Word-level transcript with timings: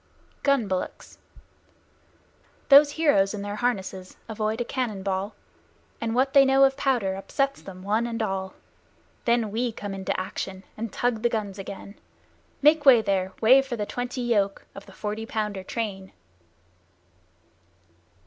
GUN 0.41 0.67
BULLOCKS 0.67 1.19
Those 2.69 2.93
heroes 2.93 3.35
in 3.35 3.43
their 3.43 3.57
harnesses 3.57 4.17
avoid 4.27 4.59
a 4.59 4.65
cannon 4.65 5.03
ball, 5.03 5.35
And 6.01 6.15
what 6.15 6.33
they 6.33 6.43
know 6.43 6.63
of 6.63 6.75
powder 6.75 7.13
upsets 7.13 7.61
them 7.61 7.83
one 7.83 8.07
and 8.07 8.19
all; 8.23 8.55
Then 9.25 9.51
we 9.51 9.71
come 9.71 9.93
into 9.93 10.19
action 10.19 10.63
and 10.75 10.91
tug 10.91 11.21
the 11.21 11.29
guns 11.29 11.59
again 11.59 11.99
Make 12.63 12.83
way 12.83 13.03
there 13.03 13.33
way 13.41 13.61
for 13.61 13.75
the 13.75 13.85
twenty 13.85 14.21
yoke 14.21 14.65
Of 14.73 14.87
the 14.87 14.91
Forty 14.91 15.27
Pounder 15.27 15.63
train! 15.63 16.13